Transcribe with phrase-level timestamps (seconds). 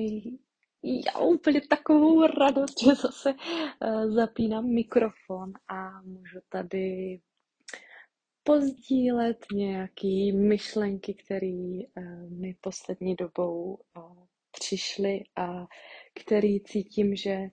[0.00, 0.38] mají
[0.82, 7.20] já úplně takovou radost, že zase uh, zapínám mikrofon a můžu tady
[8.42, 15.66] pozdílet nějaké myšlenky, které uh, mi poslední dobou uh, přišly a
[16.20, 17.48] které cítím, že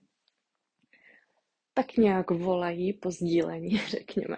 [1.74, 4.36] tak nějak volají po sdílení, řekněme.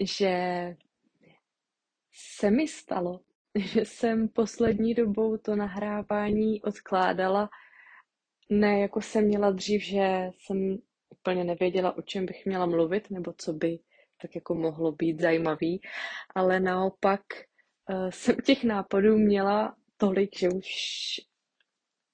[0.00, 0.76] Že
[2.12, 3.20] se mi stalo,
[3.58, 7.50] že jsem poslední dobou to nahrávání odkládala,
[8.50, 13.34] ne jako jsem měla dřív, že jsem úplně nevěděla, o čem bych měla mluvit, nebo
[13.38, 13.78] co by
[14.22, 15.80] tak jako mohlo být zajímavý,
[16.34, 17.20] ale naopak
[17.90, 20.66] uh, jsem těch nápadů měla tolik, že už,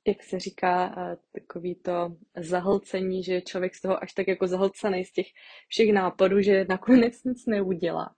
[0.07, 5.05] jak se říká, uh, takový to zahlcení, že člověk z toho až tak jako zahlcený
[5.05, 5.27] z těch
[5.69, 8.15] všech nápadů, že nakonec nic neudělá.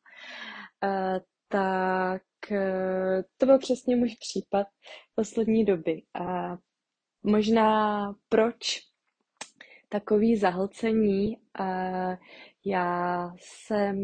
[0.85, 1.19] Uh,
[1.53, 4.67] tak Eh, to byl přesně můj případ
[5.15, 6.03] poslední doby.
[6.15, 6.57] A
[7.23, 8.81] možná proč
[9.89, 11.37] takový zahlcení.
[12.65, 13.97] Já jsem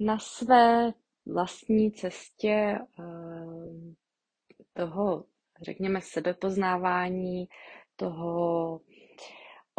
[0.00, 0.92] na své
[1.26, 3.14] vlastní cestě eh,
[4.72, 5.24] toho,
[5.62, 7.48] řekněme, sebepoznávání,
[7.96, 8.80] toho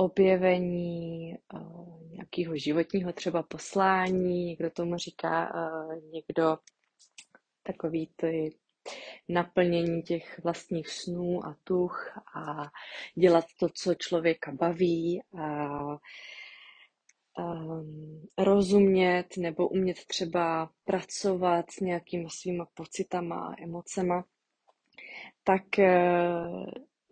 [0.02, 6.58] objevení uh, nějakého životního třeba poslání, někdo tomu říká, uh, někdo
[7.64, 8.56] takový ty
[9.30, 12.64] naplnění těch vlastních snů a tuch a
[13.16, 15.70] dělat to, co člověka baví a
[17.38, 24.26] um, rozumět nebo umět třeba pracovat s nějakými svýma pocitama a emocema,
[25.44, 25.64] tak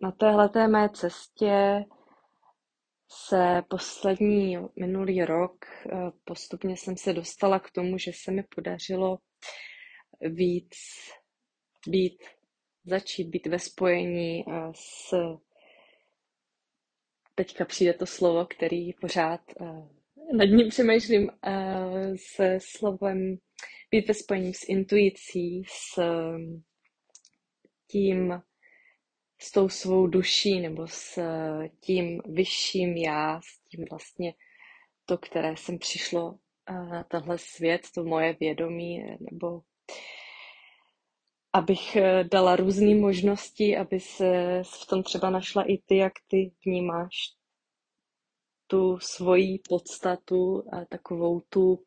[0.02, 1.84] na téhleté mé cestě
[3.12, 9.18] se poslední minulý rok eh, postupně jsem se dostala k tomu, že se mi podařilo
[10.20, 10.70] víc
[11.88, 12.22] být,
[12.84, 15.14] začít být ve spojení eh, s
[17.34, 19.88] teďka přijde to slovo, který pořád eh,
[20.36, 21.30] nad ním přemýšlím
[22.34, 23.36] se slovem
[23.90, 26.00] být ve spojení s intuicí, s
[27.86, 28.42] tím
[29.42, 34.34] s tou svou duší nebo s eh, tím vyšším já, s tím vlastně
[35.04, 39.62] to, které jsem přišlo eh, na tenhle svět, to moje vědomí, eh, nebo
[41.52, 47.14] abych dala různé možnosti, aby se v tom třeba našla i ty, jak ty vnímáš
[48.66, 51.84] tu svoji podstatu, takovou tu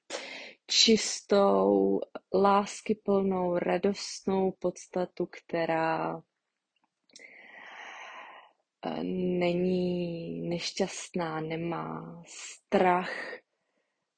[0.67, 1.99] čistou,
[2.33, 6.21] láskyplnou, radostnou podstatu, která
[9.03, 13.11] není nešťastná, nemá strach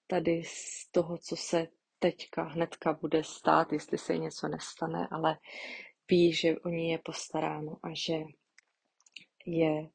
[0.08, 1.68] tady z toho, co se
[2.00, 5.38] teďka hnedka bude stát, jestli se něco nestane, ale
[6.10, 8.14] ví, že o ní je postaráno a že
[9.46, 9.90] je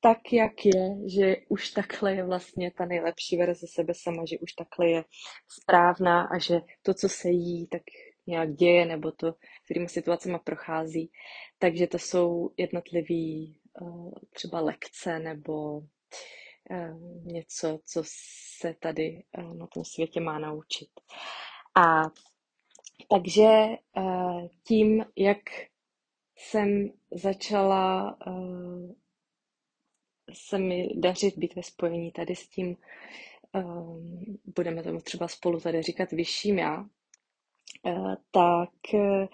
[0.00, 4.52] tak, jak je, že už takhle je vlastně ta nejlepší verze sebe sama, že už
[4.52, 5.04] takhle je
[5.48, 7.82] správná a že to, co se jí, tak
[8.28, 9.34] nějak děje nebo to,
[9.64, 11.10] kterými situacemi prochází.
[11.58, 13.46] Takže to jsou jednotlivé
[13.80, 15.82] uh, třeba lekce nebo uh,
[17.24, 18.02] něco, co
[18.60, 20.88] se tady uh, na tom světě má naučit.
[21.76, 22.02] A
[23.10, 23.48] takže
[24.64, 25.38] tím, jak
[26.36, 28.18] jsem začala
[30.32, 32.76] se mi dařit být ve spojení tady s tím,
[34.56, 36.97] budeme tomu třeba spolu tady říkat vyšším já, Eh,
[38.30, 39.28] tak eh,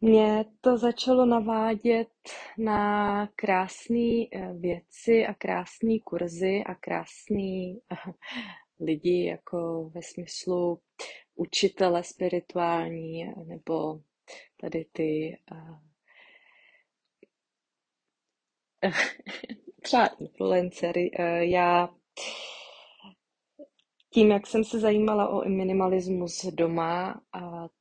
[0.00, 2.08] mě to začalo navádět
[2.58, 7.74] na krásné eh, věci a krásné kurzy a krásné
[8.80, 10.80] lidi, jako ve smyslu
[11.34, 14.00] učitele spirituální, nebo
[14.60, 15.38] tady ty
[19.82, 21.10] třeba influencery.
[21.40, 21.88] Já
[24.12, 27.20] tím, jak jsem se zajímala o minimalismus doma,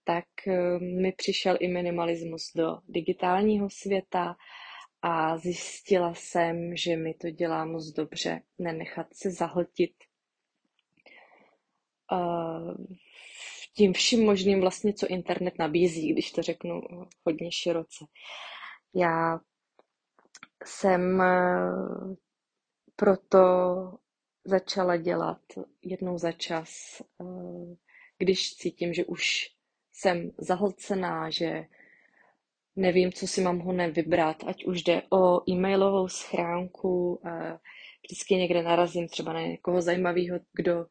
[0.03, 4.35] tak eh, mi přišel i minimalismus do digitálního světa
[5.01, 9.91] a zjistila jsem, že mi to dělá moc dobře nenechat se zahltit
[12.11, 12.75] uh,
[13.75, 16.81] tím vším možným vlastně, co internet nabízí, když to řeknu
[17.25, 18.05] hodně široce.
[18.95, 19.39] Já
[20.65, 22.15] jsem eh,
[22.95, 23.37] proto
[24.49, 25.41] začala dělat
[25.81, 27.75] jednou za čas, eh,
[28.17, 29.47] když cítím, že už
[29.91, 31.65] jsem zahlcená, že
[32.75, 37.21] nevím, co si mám ho nevybrat, ať už jde o e-mailovou schránku,
[38.03, 40.85] vždycky někde narazím třeba na někoho zajímavého, kdo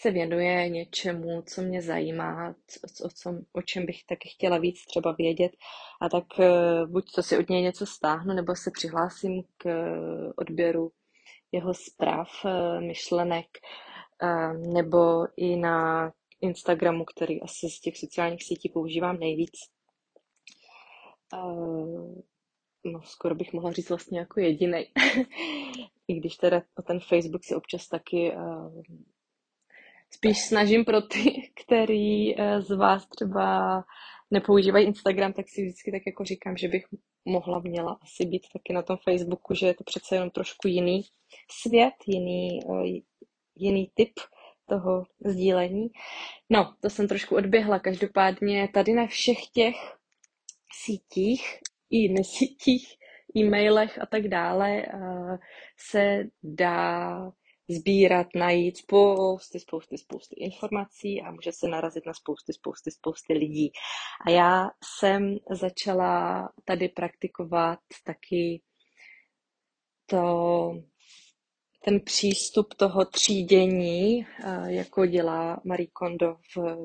[0.00, 2.54] se věnuje něčemu, co mě zajímá,
[3.04, 5.52] o, co, o čem bych taky chtěla víc třeba vědět.
[6.00, 10.32] A tak uh, buď to si od něj něco stáhnu, nebo se přihlásím k uh,
[10.36, 10.90] odběru
[11.52, 13.46] jeho zpráv, uh, myšlenek,
[14.72, 19.52] nebo i na Instagramu, který asi z těch sociálních sítí používám nejvíc.
[22.84, 24.84] No, skoro bych mohla říct vlastně jako jediný.
[26.08, 28.32] I když teda o ten Facebook se občas taky
[30.10, 33.84] spíš snažím pro ty, který eh, z vás třeba
[34.30, 36.84] nepoužívají Instagram, tak si vždycky tak jako říkám, že bych
[37.26, 41.02] mohla, měla asi být taky na tom Facebooku, že je to přece jenom trošku jiný
[41.50, 43.00] svět, jiný, eh,
[43.56, 44.12] jiný typ
[44.68, 45.88] toho sdílení.
[46.50, 47.78] No, to jsem trošku odběhla.
[47.78, 49.76] Každopádně tady na všech těch
[50.84, 51.58] sítích
[51.90, 52.96] i nesítích,
[53.36, 55.38] e-mailech a tak dále eh,
[55.76, 57.32] se dá
[57.68, 63.72] sbírat, najít spousty, spousty, spousty informací a může se narazit na spousty, spousty, spousty lidí.
[64.26, 68.62] A já jsem začala tady praktikovat taky
[70.06, 70.82] to,
[71.84, 74.26] ten přístup toho třídění,
[74.66, 76.76] jako dělá Marie Kondo v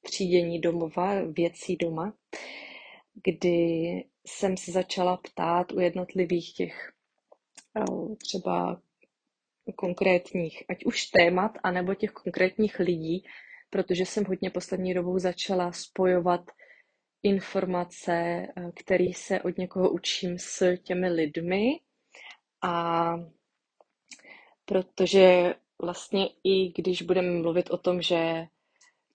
[0.00, 2.12] třídění domova, věcí doma,
[3.24, 6.92] kdy jsem se začala ptát u jednotlivých těch
[8.22, 8.80] třeba
[9.76, 13.24] konkrétních, ať už témat, anebo těch konkrétních lidí,
[13.70, 16.40] protože jsem hodně poslední dobou začala spojovat
[17.22, 21.80] informace, eh, které se od někoho učím s těmi lidmi.
[22.62, 23.14] A
[24.64, 28.46] protože vlastně i když budeme mluvit o tom, že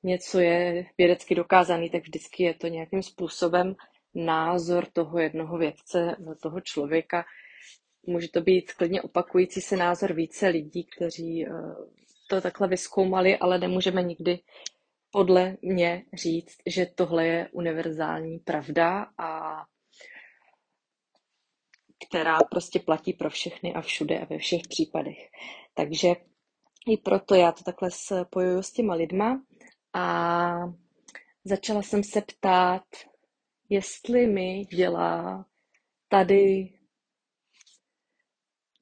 [0.04, 3.76] něco je vědecky dokázaný, tak vždycky je to nějakým způsobem
[4.16, 7.26] názor toho jednoho vědce, toho člověka,
[8.04, 11.52] může to být klidně opakující se názor více lidí, kteří eh,
[12.30, 14.40] to takhle vyskoumali, ale nemůžeme nikdy
[15.12, 19.62] podle mě říct, že tohle je univerzální pravda a
[22.08, 25.18] která prostě platí pro všechny a všude a ve všech případech.
[25.74, 26.08] Takže
[26.88, 29.44] i proto já to takhle spojuju s těma lidma
[29.94, 30.74] a
[31.44, 32.84] začala jsem se ptát,
[33.70, 35.46] jestli mi dělá
[36.08, 36.70] tady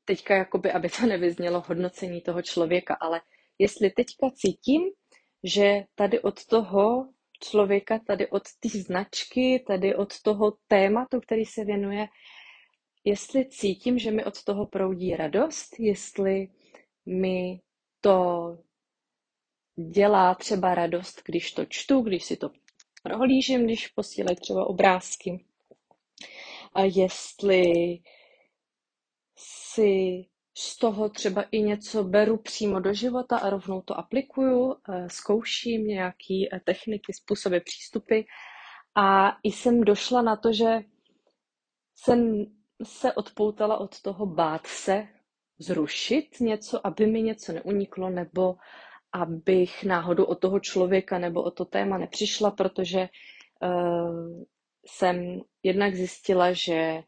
[0.09, 3.21] teďka jakoby, aby to nevyznělo hodnocení toho člověka, ale
[3.59, 4.81] jestli teďka cítím,
[5.43, 7.09] že tady od toho
[7.43, 12.07] člověka, tady od té značky, tady od toho tématu, který se věnuje,
[13.03, 16.47] jestli cítím, že mi od toho proudí radost, jestli
[17.05, 17.61] mi
[18.01, 18.57] to
[19.91, 22.49] dělá třeba radost, když to čtu, když si to
[23.03, 25.45] prohlížím, když posílají třeba obrázky.
[26.73, 27.99] A jestli
[29.41, 30.25] si
[30.57, 35.87] z toho třeba i něco beru přímo do života a rovnou to aplikuju, eh, zkouším
[35.87, 38.21] nějaké eh, techniky, způsoby, přístupy.
[38.95, 40.79] A i jsem došla na to, že
[41.95, 42.45] jsem
[42.83, 45.07] se odpoutala od toho bát se
[45.59, 48.55] zrušit něco, aby mi něco neuniklo, nebo
[49.11, 53.09] abych náhodou od toho člověka nebo o to téma nepřišla, protože
[53.63, 54.43] uh,
[54.85, 57.03] jsem jednak zjistila, že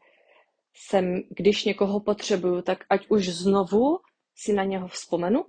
[0.74, 3.98] jsem, když někoho potřebuju, tak ať už znovu
[4.36, 5.44] si na něho vzpomenu,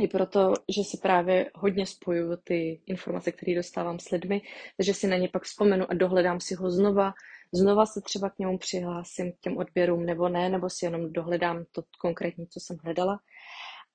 [0.00, 4.42] i proto, že si právě hodně spojuju ty informace, které dostávám s lidmi,
[4.76, 7.12] takže si na ně pak vzpomenu a dohledám si ho znova,
[7.54, 11.64] znova se třeba k němu přihlásím k těm odběrům nebo ne, nebo si jenom dohledám
[11.72, 13.20] to konkrétní, co jsem hledala.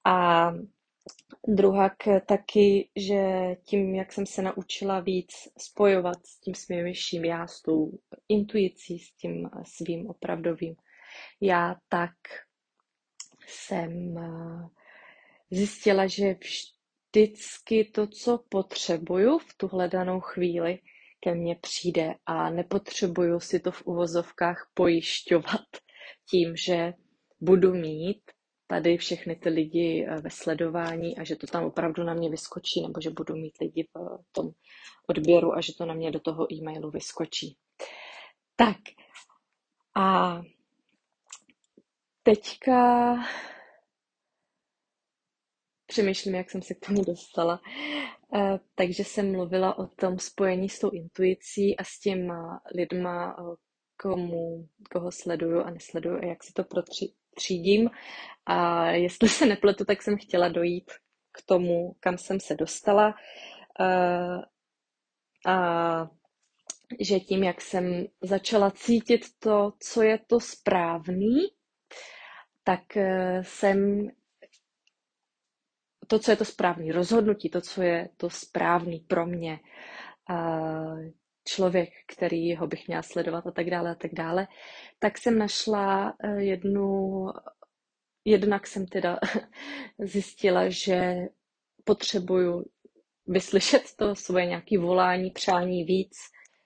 [0.05, 0.51] A
[1.47, 1.95] Druhak
[2.25, 3.25] taky, že
[3.63, 7.91] tím, jak jsem se naučila víc spojovat s tím svým vyšším já, s tou
[8.29, 10.75] intuicí, s tím svým opravdovým
[11.41, 12.13] já, tak
[13.47, 14.69] jsem eh,
[15.51, 16.35] zjistila, že
[17.13, 20.79] vždycky to, co potřebuju v tu hledanou chvíli,
[21.19, 25.65] ke mně přijde a nepotřebuju si to v uvozovkách pojišťovat
[26.29, 26.93] tím, že
[27.41, 28.21] budu mít
[28.67, 32.81] tady všechny ty lidi eh, ve sledování a že to tam opravdu na mě vyskočí,
[32.81, 34.51] nebo že budu mít lidi v tom
[35.07, 37.57] odběru a že to na mě do toho e-mailu vyskočí.
[38.55, 38.77] Tak
[39.95, 40.41] a
[42.24, 43.15] teďka
[45.86, 47.62] přemýšlím, jak jsem se k tomu dostala.
[48.36, 53.55] Eh, takže jsem mluvila o tom spojení s tou intuicí a s těma lidma, eh,
[54.01, 56.63] komu, koho sleduju a nesleduju a jak si to
[57.38, 57.89] protřídím.
[58.46, 60.91] A jestli se nepletu, tak jsem chtěla dojít
[61.32, 63.15] k tomu, kam jsem se dostala.
[63.79, 64.41] Eh,
[65.51, 66.10] a
[67.00, 71.39] že tím, jak jsem začala cítit to, co je to správný,
[72.63, 72.82] tak
[73.41, 74.10] jsem
[76.08, 79.60] to, co je to správné rozhodnutí, to, co je to správný pro mě,
[81.48, 84.48] člověk, který ho bych měla sledovat a tak dále a tak dále,
[85.00, 87.25] tak jsem našla eh, jednu,
[88.25, 89.20] jednak jsem teda
[90.00, 91.27] zjistila, že
[91.84, 92.66] potřebuju
[93.27, 96.18] vyslyšet to svoje nějaké volání, přání víc,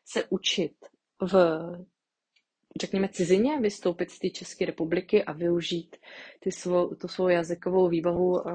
[0.06, 0.74] se učit
[1.22, 1.62] v,
[2.82, 5.96] řekněme, cizině, vystoupit z té České republiky a využít
[6.40, 8.52] ty svou, tu svou jazykovou výbavu eh,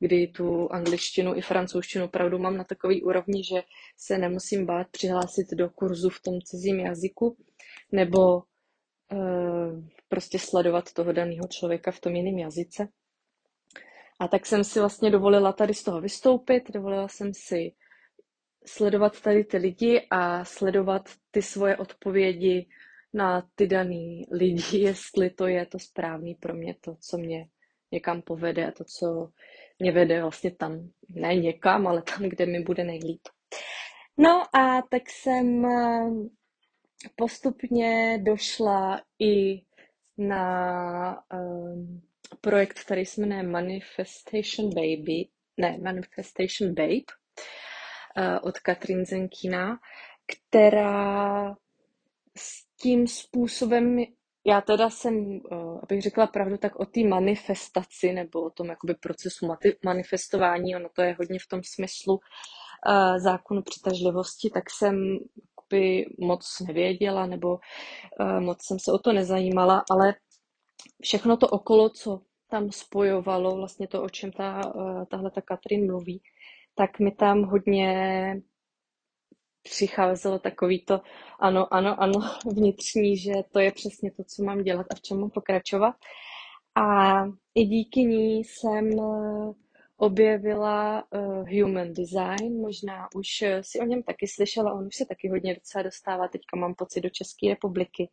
[0.00, 3.62] kdy tu angličtinu i francouzštinu opravdu mám na takový úrovni, že
[3.96, 7.36] se nemusím bát přihlásit do kurzu v tom cizím jazyku
[7.92, 12.88] nebo uh, prostě sledovat toho daného člověka v tom jiném jazyce.
[14.20, 17.72] A tak jsem si vlastně dovolila tady z toho vystoupit, dovolila jsem si
[18.66, 22.68] sledovat tady ty lidi a sledovat ty svoje odpovědi
[23.14, 27.48] na ty daný lidi, jestli to je to správný pro mě, to, co mě
[27.92, 29.30] někam povede a to, co
[29.78, 33.20] mě vede vlastně tam, ne někam, ale tam, kde mi bude nejlíp.
[34.16, 36.10] No a tak jsem eh,
[37.16, 39.62] postupně došla i
[40.18, 42.02] na um,
[42.40, 49.78] projekt, který se jmenuje Manifestation Baby, ne, Manifestation Babe uh, od Katrin Zenkina,
[50.26, 51.56] která
[52.36, 54.04] s tím způsobem
[54.48, 58.94] já teda jsem, eh, abych řekla pravdu, tak o té manifestaci nebo o tom jakoby
[58.94, 59.48] procesu
[59.84, 66.60] manifestování, ono to je hodně v tom smyslu uh, zákonu přitažlivosti, tak jsem jakoby moc
[66.66, 67.58] nevěděla nebo
[68.20, 70.14] uh, moc jsem se o to nezajímala, ale
[71.02, 74.72] všechno to okolo, co tam spojovalo, vlastně to, o čem ta,
[75.10, 76.22] tahle ta Katrin mluví,
[76.74, 78.42] tak mi tam hodně
[79.62, 81.00] přicházelo takový to
[81.40, 82.20] ano, ano, ano
[82.52, 85.94] vnitřní, že to je přesně to, co mám dělat a v čem mám pokračovat.
[86.74, 87.24] A
[87.54, 89.52] i díky ní jsem eh,
[89.98, 93.26] objevila uh, Human Design, možná už
[93.60, 97.00] si o něm taky slyšela, on už se taky hodně docela dostává, teďka mám pocit,
[97.00, 98.08] do České republiky.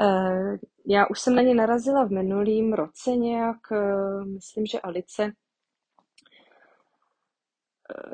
[0.00, 5.32] Uh, já už jsem na ně narazila v minulým roce nějak, uh, myslím, že Alice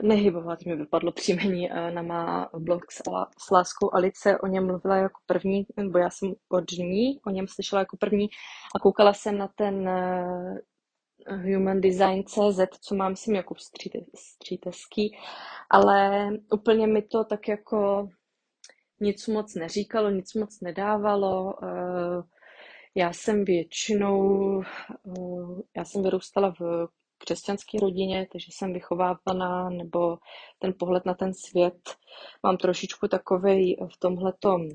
[0.02, 5.20] nehybovat mi vypadlo příjmení eh, na má blog s, láskou Alice, o něm mluvila jako
[5.26, 8.28] první, nebo já jsem od ní o něm slyšela jako první
[8.76, 10.58] a koukala jsem na ten uh,
[11.52, 13.54] Human Design CZ, co mám si jako
[14.14, 15.16] stříteský,
[15.70, 18.08] ale úplně mi to tak jako
[19.00, 21.54] nic moc neříkalo, nic moc nedávalo.
[22.94, 24.62] Já jsem většinou,
[25.76, 26.88] já jsem vyrůstala v
[27.20, 30.18] křesťanské rodině, takže jsem vychovávaná, nebo
[30.58, 31.96] ten pohled na ten svět
[32.42, 34.68] mám trošičku takovej v tomhletom,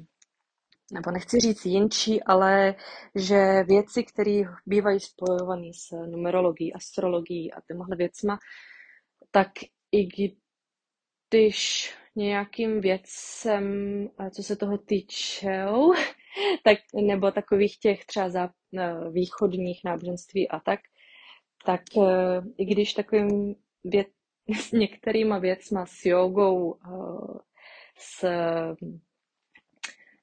[0.94, 2.76] nebo nechci říct jinčí, ale
[3.16, 8.38] že věci, které bývají spojované s numerologií, astrologií a těmhle věcma,
[9.32, 9.52] tak
[9.92, 13.66] i když nějakým věcem,
[14.32, 15.94] co se toho týčou,
[16.64, 18.50] tak, nebo takových těch třeba za,
[19.12, 20.80] východních náboženství a tak,
[21.66, 24.08] tak eh, i když takovým věc,
[24.62, 27.40] s některýma věcma, s jogou, eh,
[27.98, 28.26] s,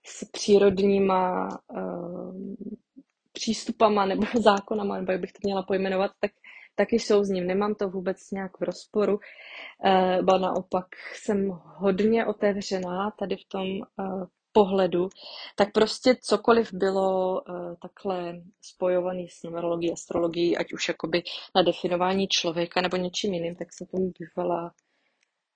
[0.05, 1.83] s přírodníma eh,
[3.33, 6.33] přístupama nebo zákonama, nebo jak bych to měla pojmenovat, tak
[6.75, 7.47] taky jsou s ním.
[7.47, 9.19] Nemám to vůbec nějak v rozporu,
[10.23, 13.67] ba naopak jsem hodně otevřená tady v tom
[14.53, 15.09] pohledu,
[15.57, 21.23] tak prostě cokoliv bylo uh, takhle spojované s numerologií, astrologií, ať už jakoby
[21.55, 24.73] na definování člověka nebo něčím jiným, tak jsem tomu bývala,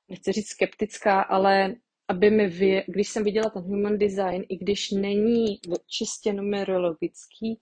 [0.09, 1.75] nechci říct skeptická, ale
[2.09, 5.47] aby mi vě, když jsem viděla ten human design, i když není
[5.87, 7.61] čistě numerologický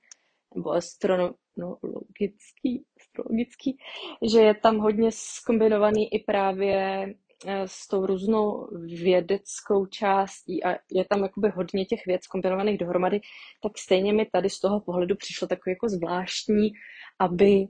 [0.54, 3.78] nebo astronomický, astrologický,
[4.32, 7.06] že je tam hodně skombinovaný i právě
[7.66, 8.68] s tou různou
[9.02, 13.20] vědeckou částí a je tam jakoby hodně těch věc kombinovaných dohromady,
[13.62, 16.72] tak stejně mi tady z toho pohledu přišlo takový jako zvláštní,
[17.18, 17.66] aby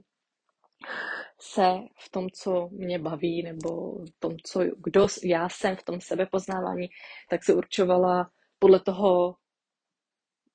[1.39, 6.01] se v tom, co mě baví, nebo v tom, co, kdo já jsem v tom
[6.01, 6.87] sebepoznávání,
[7.29, 9.35] tak se určovala podle toho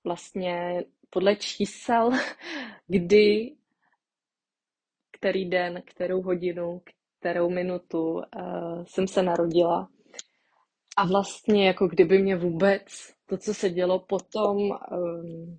[0.04, 2.10] vlastně podle čísel,
[2.86, 3.56] kdy,
[5.12, 6.82] který den, kterou hodinu,
[7.20, 9.88] kterou minutu uh, jsem se narodila.
[10.96, 12.82] A vlastně jako kdyby mě vůbec
[13.26, 15.58] to, co se dělo potom, um,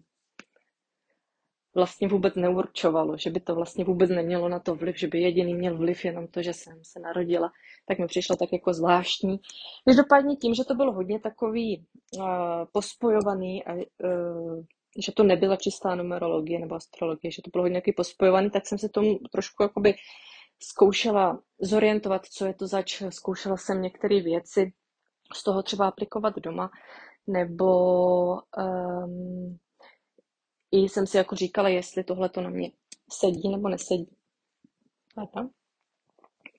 [1.76, 5.54] vlastně vůbec neurčovalo, že by to vlastně vůbec nemělo na to vliv, že by jediný
[5.54, 7.52] měl vliv jenom to, že jsem se narodila,
[7.88, 9.40] tak mi přišlo tak jako zvláštní.
[9.86, 11.86] Každopádně tím, že to bylo hodně takový
[12.18, 12.26] uh,
[12.72, 14.64] pospojovaný a uh,
[15.06, 18.78] že to nebyla čistá numerologie nebo astrologie, že to bylo hodně takový pospojovaný, tak jsem
[18.78, 19.94] se tomu trošku jakoby
[20.64, 24.74] zkoušela zorientovat, co je to zač, zkoušela jsem některé věci
[25.34, 26.72] z toho třeba aplikovat doma,
[27.28, 29.58] nebo um,
[30.72, 32.72] i jsem si jako říkala, jestli tohle to na mě
[33.12, 34.16] sedí nebo nesedí.
[35.16, 35.50] Pardon.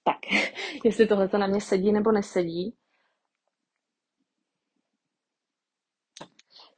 [0.05, 0.17] Tak,
[0.85, 2.77] jestli tohle to na mě sedí nebo nesedí.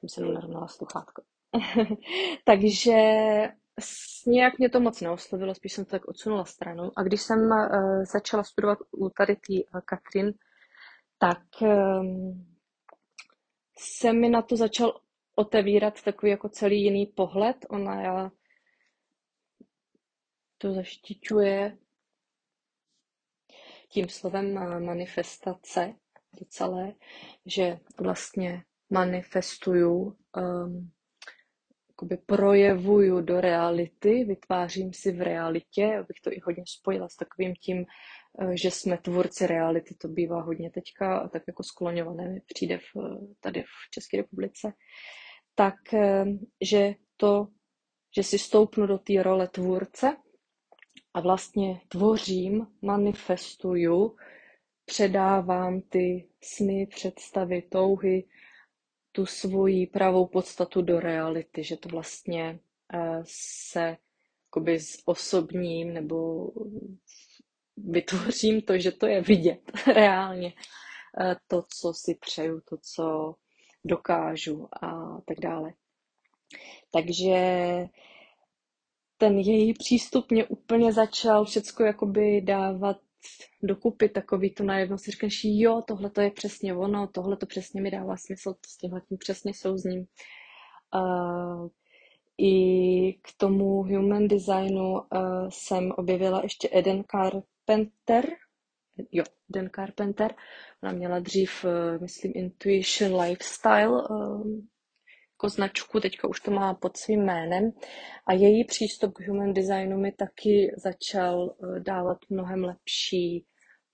[0.00, 1.22] Jsem se narovnala sluchátko.
[2.44, 2.92] Takže
[4.26, 6.90] nějak mě to moc neoslovilo, spíš jsem to tak odsunula stranu.
[6.96, 10.34] A když jsem uh, začala studovat u tady té uh, Katrin,
[11.18, 12.46] tak um,
[13.78, 15.00] se mi na to začal
[15.34, 17.56] otevírat takový jako celý jiný pohled.
[17.68, 18.30] Ona já
[20.58, 21.78] to zaštiťuje
[23.88, 24.54] tím slovem
[24.86, 25.94] manifestace
[26.40, 26.92] docela,
[27.46, 30.90] že vlastně manifestuju um,
[31.94, 37.54] jakoby projevuju do reality, vytvářím si v realitě, abych to i hodně spojila s takovým
[37.54, 37.84] tím,
[38.40, 43.00] eh, že jsme tvůrci reality, to bývá hodně teďka tak jako skloňované mi přijde v,
[43.40, 44.72] tady v České republice,
[45.54, 46.24] tak eh,
[46.60, 47.48] že to,
[48.16, 50.16] že si stoupnu do té role tvůrce
[51.14, 54.16] a vlastně tvořím, manifestuju,
[54.84, 58.24] předávám ty sny, představy, touhy,
[59.14, 62.58] tu svoji pravou podstatu do reality, že to vlastně
[62.94, 63.96] uh, se
[64.46, 66.48] jakoby s osobním nebo
[67.76, 70.52] vytvořím to, že to je vidět reálně.
[71.20, 73.34] Uh, to, co si přeju, to, co
[73.84, 75.72] dokážu a tak dále.
[76.92, 77.36] Takže
[79.18, 82.96] ten její přístup mě úplně začal všecko jakoby dávat
[83.62, 87.82] dokupy takový to najednou si říkáš, jo, tohle to je přesně ono, tohle to přesně
[87.82, 90.06] mi dává smysl, s tímhle tím přesně souzním.
[90.94, 91.68] Uh,
[92.38, 95.00] I k tomu human designu uh,
[95.48, 98.26] jsem objevila ještě Eden Carpenter,
[99.12, 100.34] jo, Eden Carpenter,
[100.82, 104.02] ona měla dřív, uh, myslím, Intuition Lifestyle,
[105.44, 107.70] jako značku, teďka už to má pod svým jménem.
[108.26, 113.44] A její přístup k human designu mi taky začal eh, dávat mnohem lepší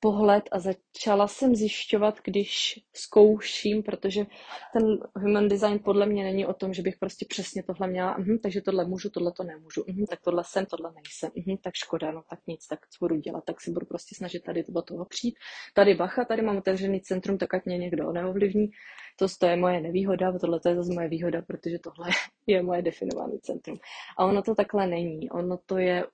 [0.00, 4.26] pohled a začala jsem zjišťovat, když zkouším, protože
[4.72, 8.26] ten human design podle mě není o tom, že bych prostě přesně tohle měla, uh,
[8.42, 12.12] takže tohle můžu, tohle to nemůžu, uh, tak tohle jsem, tohle nejsem, uh, tak škoda,
[12.12, 15.04] no tak nic, tak co budu dělat, tak si budu prostě snažit tady do toho
[15.04, 15.34] přijít.
[15.74, 18.70] Tady bacha, tady mám otevřený centrum, tak ať mě někdo neovlivní.
[19.16, 22.08] To, to je moje nevýhoda, tohle to je zase moje výhoda, protože tohle
[22.46, 23.78] je moje definované centrum.
[24.18, 25.30] A ono to takhle není.
[25.30, 26.04] Ono to je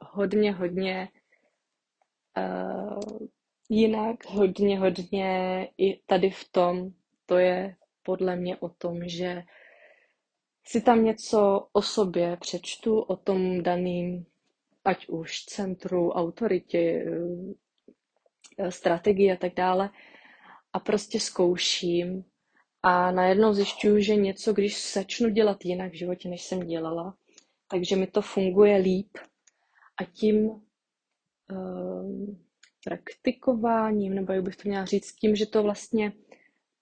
[0.00, 1.08] hodně, hodně
[3.68, 6.90] jinak hodně, hodně i tady v tom,
[7.26, 9.42] to je podle mě o tom, že
[10.64, 14.26] si tam něco o sobě přečtu, o tom daným,
[14.84, 17.04] ať už centru, autoritě,
[18.58, 19.90] eh, strategii a tak dále,
[20.72, 22.24] a prostě zkouším.
[22.82, 27.14] A najednou zjišťuju, že něco, když začnu dělat jinak v životě, než jsem dělala,
[27.68, 29.18] takže mi to funguje líp.
[30.00, 30.65] A tím
[32.84, 36.12] praktikováním, nebo jak bych to měla říct, tím, že to vlastně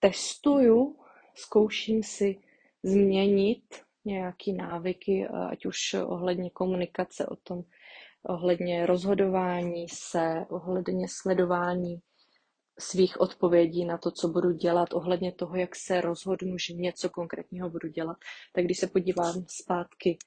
[0.00, 0.96] testuju,
[1.35, 2.38] zkouším si
[2.83, 3.64] změnit
[4.05, 7.62] nějaký návyky, ať už ohledně komunikace, o tom,
[8.22, 12.00] ohledně rozhodování se, ohledně sledování
[12.79, 17.70] svých odpovědí na to, co budu dělat, ohledně toho, jak se rozhodnu, že něco konkrétního
[17.70, 18.16] budu dělat.
[18.53, 20.18] Tak když se podívám zpátky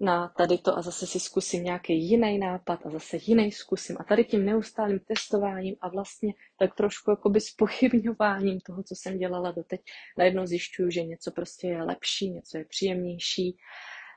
[0.00, 3.96] na tady to a zase si zkusím nějaký jiný nápad a zase jiný zkusím.
[4.00, 9.52] A tady tím neustálým testováním a vlastně tak trošku jakoby spochybňováním toho, co jsem dělala
[9.52, 9.80] doteď,
[10.18, 13.56] najednou zjišťuju, že něco prostě je lepší, něco je příjemnější,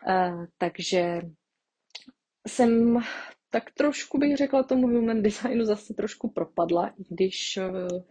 [0.08, 1.22] uh, takže
[2.48, 3.00] jsem
[3.50, 8.02] tak trošku bych řekla tomu human designu zase trošku propadla, když uh,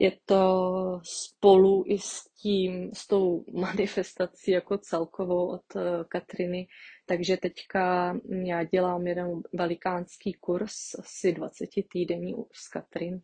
[0.00, 6.66] je to spolu i s tím, s tou manifestací jako celkovou od eh, Katriny.
[7.06, 8.14] Takže teďka
[8.46, 13.14] já dělám jeden velikánský kurz, asi 20 týdení s Katrin,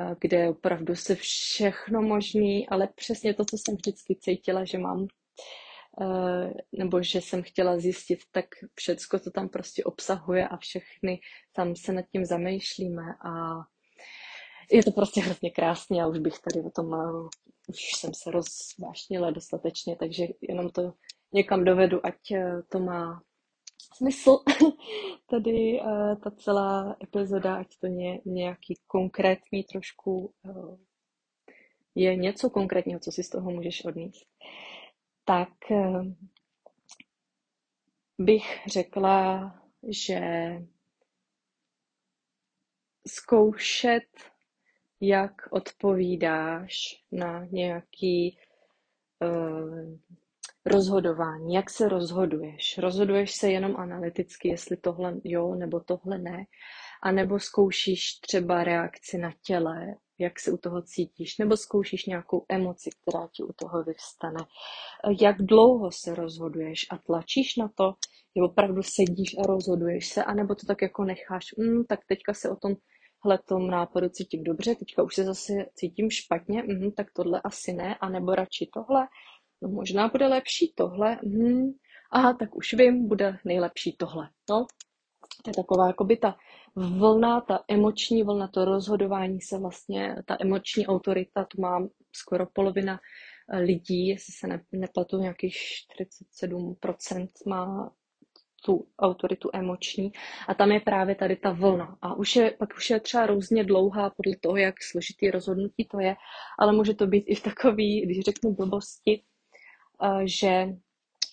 [0.00, 5.06] eh, kde opravdu se všechno možný, ale přesně to, co jsem vždycky cítila, že mám,
[6.00, 11.20] eh, nebo že jsem chtěla zjistit, tak všecko to tam prostě obsahuje a všechny
[11.52, 13.64] tam se nad tím zamýšlíme a
[14.72, 16.94] je to prostě hrozně krásně a už bych tady o tom,
[17.68, 20.92] už jsem se rozvášnila dostatečně, takže jenom to
[21.32, 23.22] někam dovedu, ať eh, to má
[23.96, 24.38] smysl.
[25.30, 30.76] tady eh, ta celá epizoda, ať to je nějaký konkrétní trošku, eh,
[31.94, 34.26] je něco konkrétního, co si z toho můžeš odníst.
[35.24, 35.48] Tak
[38.18, 39.54] bych řekla,
[39.88, 40.20] že
[43.08, 44.04] zkoušet,
[45.00, 48.38] jak odpovídáš na nějaký
[49.22, 49.98] uh,
[50.66, 52.78] rozhodování, jak se rozhoduješ.
[52.78, 56.44] Rozhoduješ se jenom analyticky, jestli tohle jo nebo tohle ne,
[57.02, 62.44] a nebo zkoušíš třeba reakci na těle, jak se u toho cítíš, nebo zkoušíš nějakou
[62.48, 64.40] emoci, která ti u toho vyvstane.
[65.20, 67.94] Jak dlouho se rozhoduješ a tlačíš na to,
[68.36, 72.50] že opravdu sedíš a rozhoduješ se, anebo to tak jako necháš, mm, tak teďka se
[72.50, 72.74] o tom
[73.46, 77.96] tom nápadu cítím dobře, teďka už se zase cítím špatně, mm, tak tohle asi ne,
[78.00, 79.06] anebo radši tohle,
[79.62, 81.72] no možná bude lepší tohle, mm,
[82.12, 84.28] aha, tak už vím, bude nejlepší tohle.
[84.50, 84.66] No,
[85.44, 86.36] to je taková jakoby ta
[86.76, 93.00] vlna, ta emoční vlna, to rozhodování se vlastně, ta emoční autorita, tu mám skoro polovina
[93.52, 95.56] eh, lidí, jestli se ne, nepletu, nějakých
[96.00, 97.92] 47% má
[98.64, 100.12] tu autoritu emoční.
[100.48, 101.98] A tam je právě tady ta vlna.
[102.02, 106.00] A už je, pak už je třeba různě dlouhá podle toho, jak složitý rozhodnutí to
[106.00, 106.16] je,
[106.58, 109.22] ale může to být i takový, když řeknu blbosti,
[110.02, 110.66] eh, že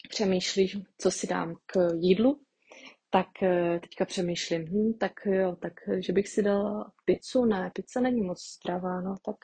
[0.09, 2.39] přemýšlíš, co si dám k jídlu,
[3.13, 7.99] tak eh, teďka přemýšlím, hm, tak jo, tak že bych si dala pizzu, ne, pizza
[8.01, 9.35] není moc zdravá, no, tak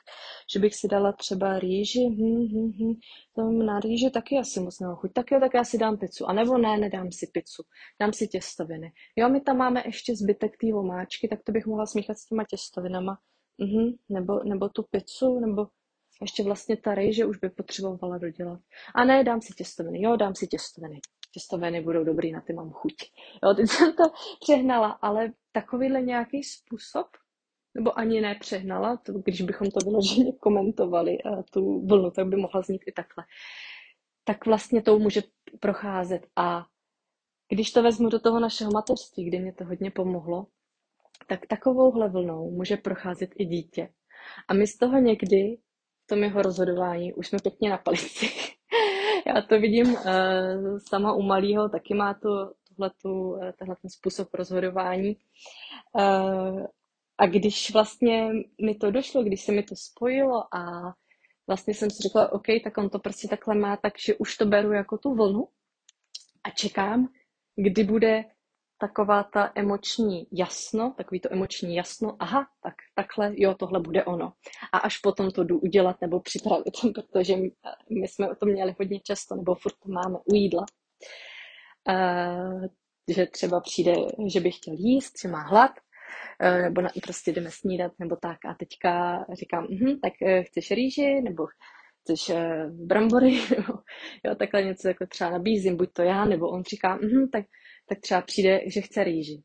[0.52, 2.94] že bych si dala třeba rýži, hm, hm, hm,
[3.34, 6.32] to na rýži taky asi moc chuť, tak jo, tak já si dám pizzu, a
[6.32, 7.62] nebo ne, nedám si pizzu,
[8.00, 8.92] dám si těstoviny.
[9.16, 12.44] Jo, my tam máme ještě zbytek té vomáčky, tak to bych mohla smíchat s těma
[12.44, 13.18] těstovinama,
[13.58, 15.66] mhm, nebo, nebo tu pizzu, nebo
[16.20, 18.60] ještě vlastně ta rejže už by potřebovala dodělat.
[18.94, 20.02] A ne, dám si těstoviny.
[20.02, 22.94] Jo, dám si těstoviny těstoviny budou dobrý, na ty mám chuť.
[23.42, 24.02] Jo, teď jsem to
[24.40, 27.06] přehnala, ale takovýhle nějaký způsob,
[27.74, 32.36] nebo ani ne přehnala, to, když bychom to vyloženě komentovali, a tu vlnu, tak by
[32.36, 33.24] mohla znít i takhle.
[34.24, 35.22] Tak vlastně to může
[35.60, 36.66] procházet a
[37.48, 40.46] když to vezmu do toho našeho mateřství, kde mě to hodně pomohlo,
[41.26, 43.88] tak takovouhle vlnou může procházet i dítě.
[44.48, 45.58] A my z toho někdy
[46.04, 48.26] v tom jeho rozhodování už jsme pěkně na palici.
[49.28, 54.34] Já to vidím uh, sama u malého, taky má to tuhletu, uh, tenhle ten způsob
[54.34, 55.16] rozhodování.
[55.92, 56.66] Uh,
[57.18, 58.30] a když vlastně
[58.62, 60.92] mi to došlo, když se mi to spojilo a
[61.46, 64.72] vlastně jsem si řekla, OK, tak on to prostě takhle má, takže už to beru
[64.72, 65.48] jako tu vlnu
[66.44, 67.08] a čekám,
[67.56, 68.24] kdy bude
[68.78, 74.32] taková ta emoční jasno, takový to emoční jasno, aha, tak takhle, jo, tohle bude ono.
[74.72, 77.36] A až potom to jdu udělat nebo připravit, protože
[77.90, 80.64] my, jsme o tom měli hodně často, nebo furt to máme u jídla.
[81.88, 82.64] Uh,
[83.08, 83.94] že třeba přijde,
[84.26, 85.70] že by chtěl jíst, že má hlad,
[86.42, 88.38] uh, nebo na, prostě jdeme snídat, nebo tak.
[88.44, 91.46] A teďka říkám, uh-huh, tak uh, chceš rýži, nebo
[92.00, 92.30] chceš
[92.86, 93.72] brambory, nebo
[94.24, 97.44] jo, takhle něco jako třeba nabízím, buď to já, nebo on říká, uh-huh, tak
[97.88, 99.42] tak třeba přijde, že chce rýži.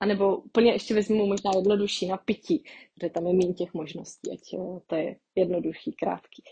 [0.00, 4.32] A nebo úplně ještě vezmu možná jednodušší na pití, protože tam je méně těch možností,
[4.32, 6.42] ať jo, to je jednoduchý, krátký.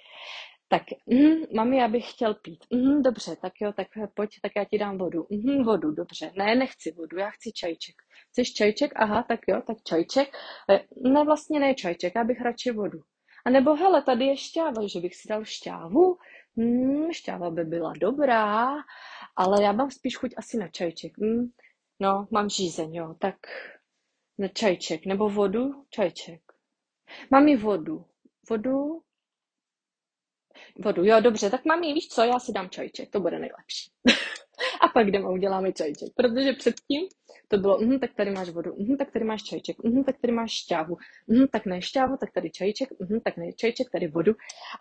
[0.69, 2.65] Tak, mm, mami, já bych chtěl pít.
[2.71, 5.27] Mm, dobře, tak jo, tak pojď, tak já ti dám vodu.
[5.31, 6.33] Mm, vodu, dobře.
[6.37, 7.95] Ne, nechci vodu, já chci čajček.
[8.31, 8.93] Chceš čajček?
[8.97, 10.37] Aha, tak jo, tak čajček.
[11.03, 12.99] Ne, vlastně ne čajček, já bych radši vodu.
[13.47, 16.17] A nebo hele, tady je šťáva, že bych si dal šťávu.
[16.57, 18.75] Hmm, šťáva by byla dobrá,
[19.37, 21.19] ale já mám spíš chuť asi na čajček.
[21.19, 21.51] Hmm,
[22.01, 23.37] no, mám žízeň, jo, tak
[24.39, 25.07] na čajček.
[25.07, 25.85] Nebo vodu?
[25.91, 26.41] Čajček.
[27.31, 28.05] Mám i vodu.
[28.51, 29.03] Vodu?
[30.79, 33.91] Vodu, jo, dobře, tak mám víš co, já si dám čajček, to bude nejlepší.
[34.81, 37.03] a pak jdeme a uděláme čajček, protože předtím
[37.49, 40.33] to bylo, mm, tak tady máš vodu, mm, tak tady máš čajček, mm, tak tady
[40.33, 44.33] máš šťávu, mm, tak ne šťávu, tak tady čajček, mm, tak ne čajček, tady vodu.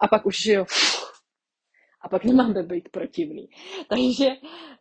[0.01, 0.65] A pak už, jo,
[2.03, 3.49] a pak nemáme být protivný.
[3.87, 4.27] Takže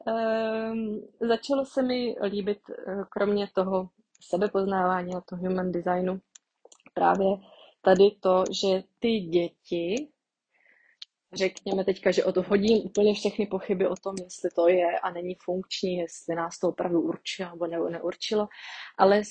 [0.07, 3.89] um, začalo se mi líbit, eh, kromě toho
[4.21, 6.21] sebepoznávání a toho human designu,
[6.95, 7.27] právě
[7.83, 10.09] tady to, že ty děti,
[11.33, 15.11] řekněme teďka, že o to hodím úplně všechny pochyby o tom, jestli to je a
[15.11, 18.49] není funkční, jestli nás to opravdu určilo nebo neurčilo,
[18.99, 19.23] ale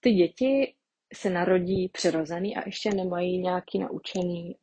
[0.00, 0.74] ty děti
[1.14, 4.56] se narodí přirozený a ještě nemají nějaký naučený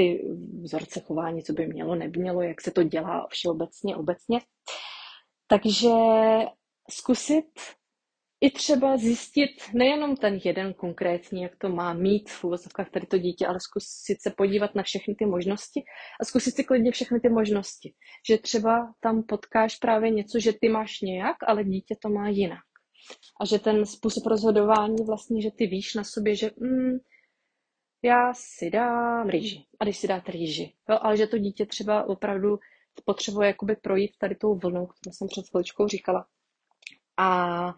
[0.00, 0.24] ty
[0.62, 4.40] vzorce chování, co by mělo, nemělo, jak se to dělá všeobecně, obecně.
[5.46, 5.90] Takže
[6.90, 7.46] zkusit
[8.40, 13.18] i třeba zjistit nejenom ten jeden konkrétní, jak to má mít v úvozovkách tady to
[13.18, 15.82] dítě, ale zkusit se podívat na všechny ty možnosti
[16.20, 17.94] a zkusit si klidně všechny ty možnosti.
[18.28, 22.64] Že třeba tam potkáš právě něco, že ty máš nějak, ale dítě to má jinak.
[23.40, 26.98] A že ten způsob rozhodování vlastně, že ty víš na sobě, že mm,
[28.02, 29.64] já si dám rýži.
[29.80, 32.58] A když si dáte rýži, jo, ale že to dítě třeba opravdu
[33.04, 36.26] potřebuje jakoby projít tady tou vlnou, kterou jsem před chviličkou říkala.
[37.16, 37.74] A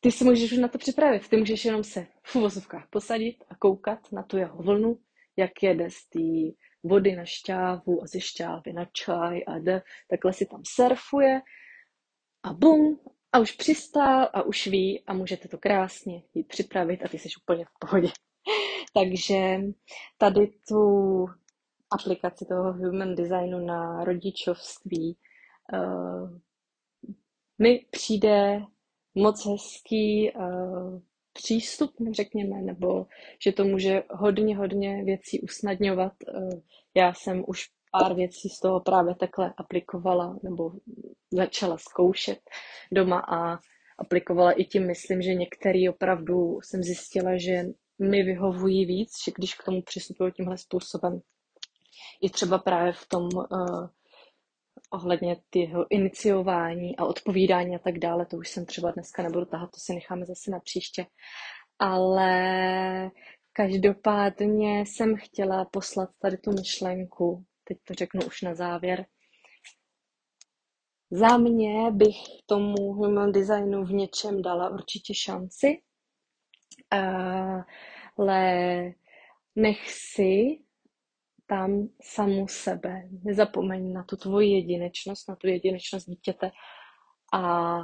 [0.00, 1.28] ty si můžeš už na to připravit.
[1.28, 4.98] Ty můžeš jenom se v uvozovkách posadit a koukat na tu jeho vlnu,
[5.36, 10.32] jak jede z té vody na šťávu a ze šťávy na čaj a jde, takhle
[10.32, 11.40] si tam surfuje
[12.42, 13.00] a bum,
[13.32, 17.28] a už přistál a už ví a můžete to krásně jít připravit a ty jsi
[17.42, 18.08] úplně v pohodě.
[18.92, 19.60] Takže
[20.18, 21.26] tady tu
[21.90, 25.16] aplikaci toho human designu na rodičovství
[25.72, 26.38] uh,
[27.58, 28.62] mi přijde
[29.14, 31.00] moc hezký uh,
[31.32, 33.06] přístup, řekněme, nebo
[33.44, 36.12] že to může hodně, hodně věcí usnadňovat.
[36.34, 36.50] Uh,
[36.94, 40.72] já jsem už pár věcí z toho právě takhle aplikovala nebo
[41.30, 42.38] začala zkoušet
[42.92, 43.58] doma a
[43.98, 47.64] aplikovala i tím, myslím, že některý opravdu jsem zjistila, že
[47.98, 51.20] mi vyhovují víc, že když k tomu přistupuju tímhle způsobem.
[52.22, 53.88] I třeba právě v tom uh,
[54.90, 59.70] ohledně jeho iniciování a odpovídání a tak dále, to už jsem třeba dneska nebudu tahat,
[59.70, 61.06] to si necháme zase na příště.
[61.78, 63.10] Ale
[63.52, 69.06] každopádně jsem chtěla poslat tady tu myšlenku, teď to řeknu už na závěr.
[71.10, 75.82] Za mě bych tomu human designu v něčem dala určitě šanci,
[76.92, 78.92] ale
[79.56, 80.58] nech si
[81.46, 83.08] tam samu sebe.
[83.24, 86.50] Nezapomeň na tu tvoji jedinečnost, na tu jedinečnost dítěte
[87.32, 87.78] a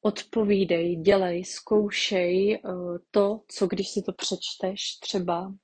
[0.00, 2.60] odpovídej, dělej, zkoušej eh,
[3.10, 5.54] to, co když si to přečteš třeba,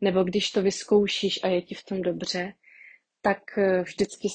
[0.00, 2.54] nebo když to vyzkoušíš a je ti v tom dobře,
[3.22, 4.28] tak eh, vždycky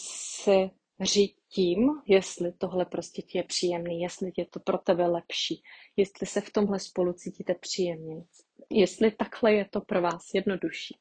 [0.44, 0.70] se
[1.02, 5.64] říct tím, jestli tohle prostě ti je příjemný, jestli je to pro tebe lepší,
[5.98, 8.24] jestli se v tomhle spolu cítíte příjemně,
[8.70, 10.98] jestli takhle je to pro vás jednodušší,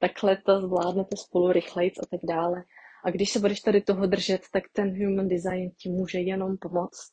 [0.00, 2.64] takhle to zvládnete spolu rychleji a tak dále.
[3.04, 7.12] A když se budeš tady toho držet, tak ten human design ti může jenom pomoct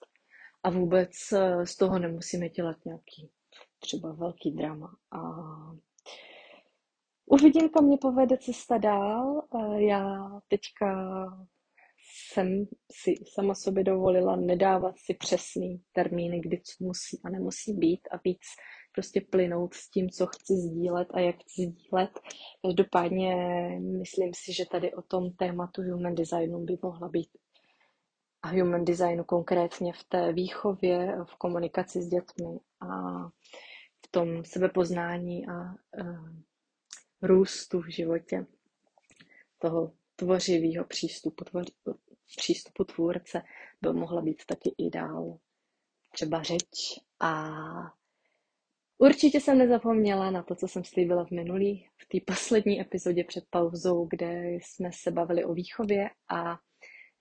[0.63, 3.29] a vůbec eh, z toho nemusíme dělat nějaký
[3.79, 4.95] třeba velký drama.
[5.11, 5.19] A
[7.25, 9.41] uvidím, kam mě povede cesta dál.
[9.77, 10.87] Já teďka
[12.13, 18.07] jsem si sama sobě dovolila nedávat si přesný termíny, kdy co musí a nemusí být
[18.11, 18.41] a víc
[18.91, 22.19] prostě plynout s tím, co chci sdílet a jak chci sdílet.
[22.61, 23.35] Každopádně
[23.79, 27.29] myslím si, že tady o tom tématu human designu by mohla být
[28.41, 32.87] a human designu konkrétně v té výchově, v komunikaci s dětmi a
[34.05, 36.29] v tom sebepoznání a uh,
[37.21, 38.45] růstu v životě
[39.59, 41.45] toho tvořivého přístupu,
[42.25, 43.41] tvoř, přístupu tvůrce
[43.81, 45.37] by mohla být taky i dál
[46.11, 46.99] třeba řeč.
[47.19, 47.49] A
[48.97, 53.43] určitě jsem nezapomněla na to, co jsem slíbila v minulý, v té poslední epizodě před
[53.49, 56.59] pauzou, kde jsme se bavili o výchově a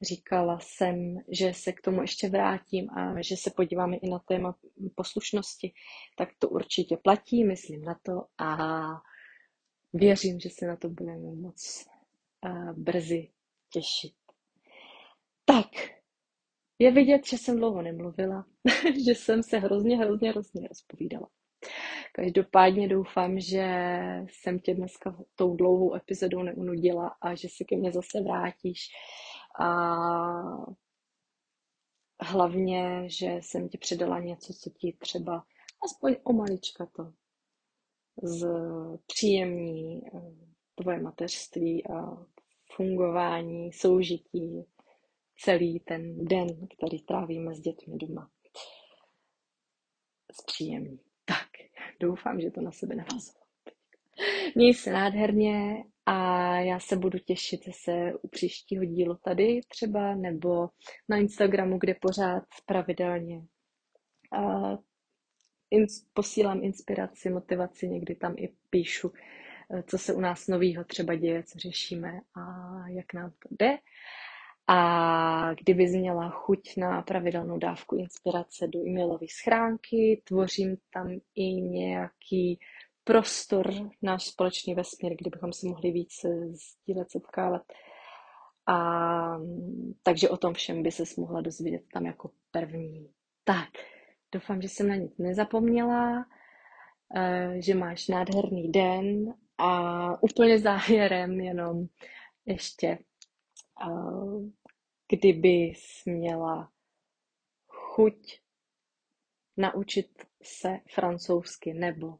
[0.02, 4.56] říkala jsem, že se k tomu ještě vrátím a že se podíváme i na téma
[4.94, 5.72] poslušnosti,
[6.16, 8.56] tak to určitě platí, myslím na to a
[9.92, 11.86] věřím, že se na to budeme moc
[12.76, 13.30] brzy
[13.70, 14.21] těšit.
[15.44, 15.66] Tak,
[16.78, 18.46] je vidět, že jsem dlouho nemluvila,
[19.04, 21.28] že jsem se hrozně, hrozně, hrozně rozpovídala.
[22.12, 23.66] Každopádně doufám, že
[24.30, 28.88] jsem tě dneska tou dlouhou epizodou neunudila a že se ke mně zase vrátíš.
[29.60, 29.66] A
[32.20, 35.44] hlavně, že jsem ti předala něco, co ti třeba
[35.84, 37.12] aspoň o malička to
[38.22, 38.46] z
[39.06, 40.20] příjemní eh,
[40.74, 42.26] tvoje mateřství a
[42.76, 44.64] fungování, soužití,
[45.44, 48.30] celý ten den, který trávíme s dětmi doma.
[50.40, 51.00] Zpříjemný.
[51.24, 51.48] Tak,
[52.00, 53.42] doufám, že to na sebe navazuje.
[54.54, 60.68] Měj se nádherně a já se budu těšit zase u příštího dílu tady třeba, nebo
[61.08, 63.36] na Instagramu, kde pořád pravidelně
[64.38, 64.76] uh,
[65.72, 69.12] ins- posílám inspiraci, motivaci, někdy tam i píšu,
[69.74, 72.42] eh, co se u nás novýho třeba děje, co řešíme a
[72.88, 73.78] jak nám to jde.
[74.68, 82.58] A kdyby měla chuť na pravidelnou dávku inspirace do e-mailové schránky, tvořím tam i nějaký
[83.04, 83.72] prostor,
[84.02, 86.12] náš společný vesmír, kde bychom si mohli víc
[86.50, 87.62] sdílet, setkávat.
[88.66, 89.38] A,
[90.02, 93.08] takže o tom všem by se mohla dozvědět tam jako první.
[93.44, 93.68] Tak,
[94.32, 96.26] doufám, že jsem na nic nezapomněla,
[97.16, 101.86] eh, že máš nádherný den a úplně závěrem jenom
[102.46, 102.98] ještě
[105.08, 105.72] kdyby
[106.06, 106.72] měla
[107.66, 108.40] chuť
[109.56, 112.18] naučit se francouzsky nebo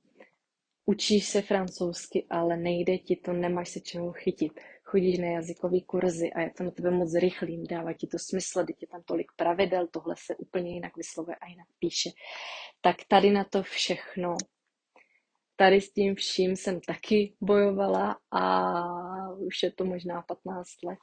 [0.84, 4.60] učíš se francouzsky, ale nejde ti to, nemáš se čeho chytit.
[4.82, 8.66] chodíš na jazykový kurzy a je to na tebe moc rychlým, dává ti to smysl,
[8.66, 12.10] teď je tam tolik pravidel, tohle se úplně jinak vyslovuje a jinak píše.
[12.80, 14.36] Tak tady na to všechno,
[15.56, 18.44] tady s tím vším jsem taky bojovala a
[19.32, 20.98] už je to možná 15 let.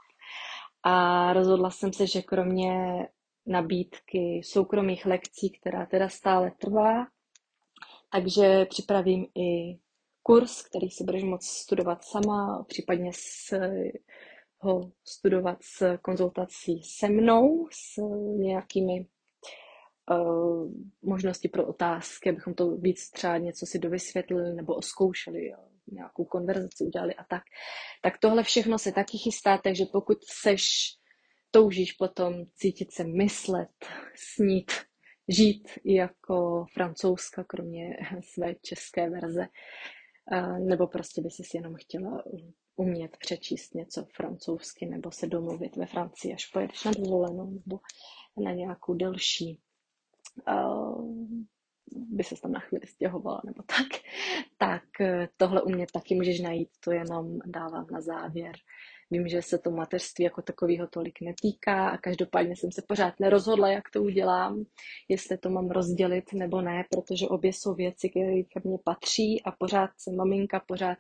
[0.84, 2.74] A rozhodla jsem se, že kromě
[3.46, 7.08] nabídky soukromých lekcí, která teda stále trvá,
[8.12, 9.80] takže připravím i
[10.24, 13.60] kurz, který si budeš moct studovat sama, případně s,
[14.60, 18.02] ho studovat s konzultací se mnou, s
[18.38, 19.06] nějakými
[20.12, 26.25] uh, možnosti pro otázky, abychom to víc třeba něco si dovysvětlili nebo oskoušeli, jo, nějakou
[26.25, 27.43] konverzaci udělali a tak.
[28.02, 30.67] Tak tohle všechno se taky chystá, takže pokud seš,
[31.52, 33.69] toužíš potom cítit se myslet,
[34.15, 34.71] snít,
[35.28, 37.97] žít jako francouzska, kromě
[38.34, 39.47] své české verze,
[40.60, 42.23] nebo prostě by si jenom chtěla
[42.75, 47.80] umět přečíst něco francouzsky nebo se domluvit ve Francii, až pojedeš na dovolenou nebo
[48.43, 49.60] na nějakou delší
[51.91, 54.02] by se tam na chvíli stěhovala nebo tak,
[54.58, 54.84] tak
[55.38, 58.52] tohle u mě taky můžeš najít, to jenom dávám na závěr.
[59.12, 63.69] Vím, že se to mateřství jako takového tolik netýká a každopádně jsem se pořád nerozhodla,
[63.69, 64.63] jak to udělám,
[65.08, 69.52] jestli to mám rozdělit nebo ne, protože obě jsou věci, které ke mně patří a
[69.52, 70.97] pořád jsem maminka, pořád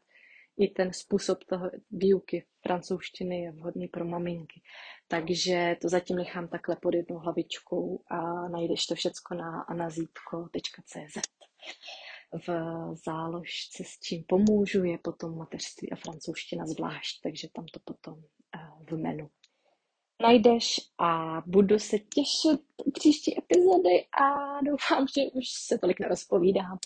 [0.59, 4.61] i ten způsob toho výuky francouzštiny je vhodný pro maminky.
[5.07, 11.17] Takže to zatím nechám takhle pod jednou hlavičkou a najdeš to všecko na anazítko.cz.
[12.47, 12.49] V
[13.05, 18.23] záložce s čím pomůžu je potom mateřství a francouzština zvlášť, takže tam to potom
[18.55, 18.59] eh,
[18.91, 19.29] v menu
[20.21, 22.61] najdeš a budu se těšit
[22.93, 26.77] příští epizody a doufám, že už se tolik nerozpovídám.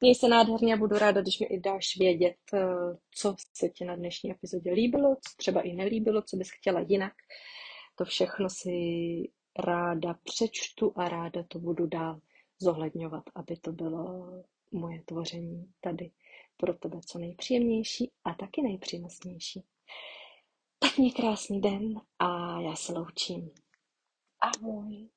[0.00, 2.66] Měj se nádherně a budu ráda, když mi i dáš vědět, eh,
[3.14, 7.12] co se ti na dnešní epizodě líbilo, co třeba i nelíbilo, co bys chtěla jinak.
[7.94, 8.70] To všechno si
[9.58, 12.20] ráda přečtu a ráda to budu dál
[12.58, 14.26] zohledňovat, aby to bylo
[14.72, 16.10] moje tvoření tady
[16.56, 19.64] pro tebe co nejpříjemnější a taky nejpřínosnější.
[20.78, 23.50] Tak mě krásný den a já se loučím.
[24.40, 25.08] Ahoj.